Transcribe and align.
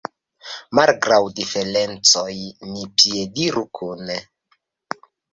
Malgraŭ 0.77 1.17
diferencoj 1.39 2.31
ni 2.69 2.85
piediru 3.03 3.63
kune. 3.81 4.17